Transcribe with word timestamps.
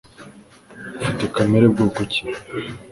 Ufite 0.99 1.23
kamera 1.35 1.65
bwoko 1.73 1.99
ki? 2.11 2.21